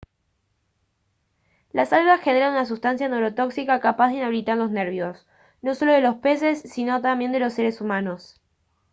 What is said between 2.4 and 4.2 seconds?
una sustancia neurotóxica capaz de